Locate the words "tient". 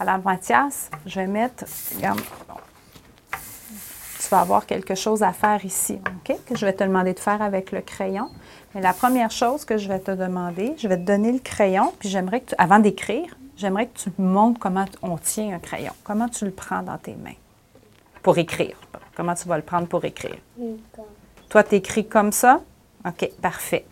15.18-15.54